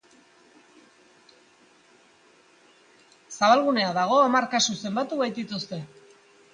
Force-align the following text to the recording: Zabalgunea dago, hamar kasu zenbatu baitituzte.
Zabalgunea 3.37 3.93
dago, 4.01 4.19
hamar 4.25 4.53
kasu 4.57 4.81
zenbatu 4.83 5.25
baitituzte. 5.25 5.85